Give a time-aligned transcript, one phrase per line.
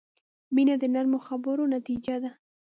[0.53, 2.31] •مینه د نرمو خبرو نتیجه ده.